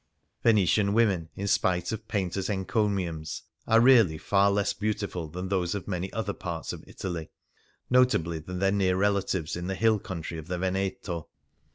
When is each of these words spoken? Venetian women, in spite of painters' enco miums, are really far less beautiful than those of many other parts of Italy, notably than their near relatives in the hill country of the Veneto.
Venetian 0.41 0.93
women, 0.95 1.29
in 1.35 1.45
spite 1.47 1.91
of 1.91 2.07
painters' 2.07 2.49
enco 2.49 2.87
miums, 2.89 3.43
are 3.67 3.79
really 3.79 4.17
far 4.17 4.49
less 4.49 4.73
beautiful 4.73 5.27
than 5.27 5.49
those 5.49 5.75
of 5.75 5.87
many 5.87 6.11
other 6.11 6.33
parts 6.33 6.73
of 6.73 6.83
Italy, 6.87 7.29
notably 7.87 8.39
than 8.39 8.57
their 8.57 8.71
near 8.71 8.97
relatives 8.97 9.55
in 9.55 9.67
the 9.67 9.75
hill 9.75 9.99
country 9.99 10.39
of 10.39 10.47
the 10.47 10.57
Veneto. 10.57 11.27